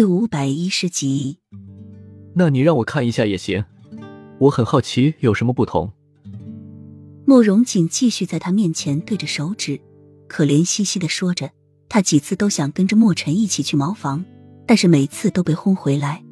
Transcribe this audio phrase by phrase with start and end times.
[0.00, 1.40] 第五百一十集，
[2.32, 3.62] 那你让我看一下也行，
[4.38, 5.92] 我很好奇有什么不同。
[7.26, 9.78] 慕容锦继续在他面前对着手指，
[10.26, 11.50] 可怜兮兮的说着。
[11.86, 14.24] 他几次都想跟着墨尘一起去茅房，
[14.66, 16.24] 但是每次都被轰回来。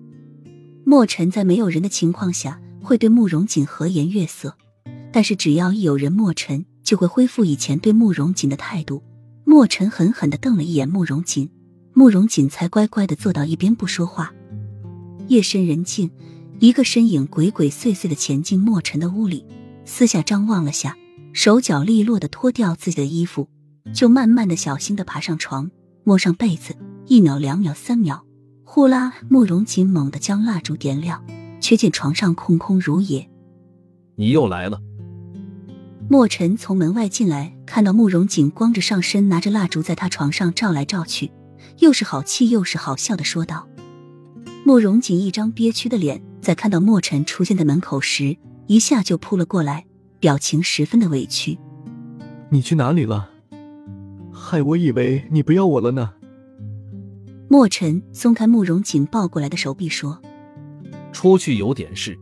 [0.86, 4.56] 墨尘在没有人的情况下会对慕容锦和颜悦色，
[5.12, 9.02] 但是只要一有人，墨尘就会恢复以前对慕容锦的态度。
[9.44, 11.50] 墨尘狠狠的瞪了一眼慕容锦。
[11.94, 14.32] 慕容锦才乖乖的坐到一边不说话。
[15.26, 16.10] 夜深人静，
[16.58, 19.44] 一个身影鬼鬼祟祟的潜进莫尘的屋里，
[19.84, 20.96] 四下张望了下，
[21.32, 23.48] 手脚利落的脱掉自己的衣服，
[23.92, 25.70] 就慢慢的、小心的爬上床，
[26.04, 26.74] 摸上被子。
[27.06, 28.24] 一秒、两秒、三秒，
[28.64, 29.14] 呼啦！
[29.30, 31.24] 慕容锦猛地将蜡烛点亮，
[31.58, 33.26] 却见床上空空如也。
[34.16, 34.78] 你又来了。
[36.10, 41.30] 墨尘从门外进来，看到慕容锦光着上身，拿着蜡烛在他床上照来照去。
[41.78, 43.68] 又是好气又是好笑的说道
[44.64, 49.86] ：“慕容锦一张憋屈的脸，在看到莫尘出现在门口时，一下就扑了过来，
[50.18, 51.58] 表情十分的委屈。
[52.50, 53.30] 你去哪里了？
[54.32, 56.14] 害我以为你不要我了呢。”
[57.48, 60.20] 墨尘松开慕容锦抱过来的手臂说
[61.12, 62.18] ：“出去有点事。”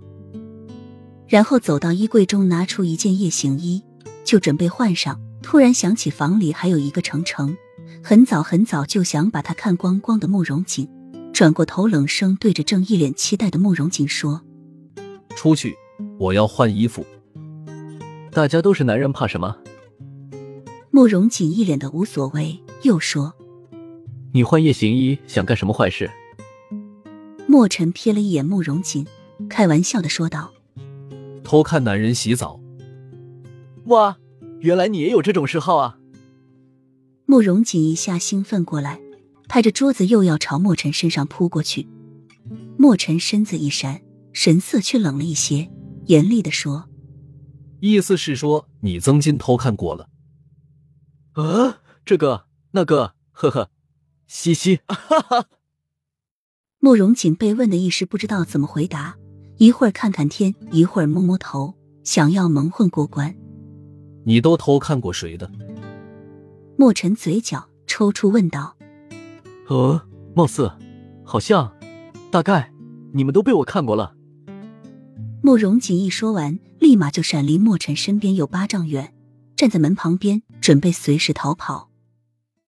[1.26, 3.82] 然后走到衣柜中拿出一件夜行衣，
[4.22, 5.20] 就准备换上。
[5.42, 7.56] 突然想起房里还有一个程程。
[8.02, 10.88] 很早很早就想把他看光光的慕容锦，
[11.32, 14.42] 转过头冷声对着正一脸期待的慕容锦说
[15.36, 15.76] ：“出去，
[16.18, 17.04] 我要换衣服。”
[18.32, 19.56] 大家都是男人，怕什么？
[20.90, 23.34] 慕容锦一脸的无所谓，又说
[24.32, 26.10] ：“你换夜行衣想干什么坏事？”
[27.46, 29.06] 墨尘瞥了一眼慕容锦，
[29.48, 30.52] 开玩笑的说道
[31.44, 32.60] ：“偷看男人洗澡。”
[33.86, 34.16] 哇，
[34.60, 35.98] 原来你也有这种嗜好啊！
[37.27, 39.00] 慕容锦一下兴奋过来，
[39.48, 41.88] 拍着桌子又要朝莫尘身上扑过去。
[42.78, 44.00] 莫尘身子一闪，
[44.32, 45.69] 神色却冷了一些，
[46.06, 46.88] 严厉的说
[47.80, 50.09] ：“意思是说你曾经偷看过了？”
[51.34, 53.70] 啊，这个那个，呵呵，
[54.28, 55.47] 嘻嘻，哈哈。
[56.78, 59.16] 慕容锦被问的一时不知道怎么回答，
[59.56, 63.34] 一会儿看看天，一会儿摸摸头，想要蒙混过关。
[64.25, 65.50] 你都偷看过谁的？
[66.78, 68.76] 莫尘嘴角抽搐，问道
[69.69, 70.00] ：“呃，
[70.34, 70.70] 貌似，
[71.25, 71.72] 好像，
[72.31, 72.70] 大概，
[73.12, 74.14] 你们都被我看过了。”
[75.42, 79.14] 慕容锦一说完，立马就闪离莫尘身边有八丈远，
[79.56, 81.88] 站在门旁边，准备随时逃跑。